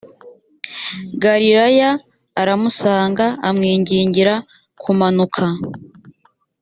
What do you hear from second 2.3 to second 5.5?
aramusanga amwingingira kumanuka